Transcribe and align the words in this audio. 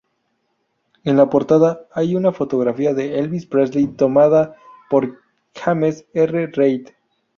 En 1.03 1.15
la 1.15 1.29
portada 1.29 1.87
hay 1.93 2.15
una 2.15 2.31
fotografía 2.31 2.95
de 2.95 3.19
Elvis 3.19 3.45
Presley 3.45 3.85
tomada 3.85 4.55
por 4.89 5.19
James 5.53 6.07
R. 6.15 6.47
Reid. 6.47 6.87